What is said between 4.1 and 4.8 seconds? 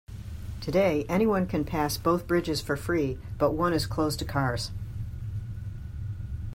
to cars.